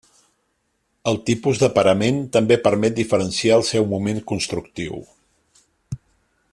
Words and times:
El 1.11 1.19
tipus 1.27 1.59
de 1.63 1.69
parament 1.75 2.17
també 2.37 2.57
permet 2.69 2.97
diferenciar 3.01 3.59
el 3.61 3.67
seu 3.69 3.87
moment 3.93 4.23
constructiu. 4.33 4.99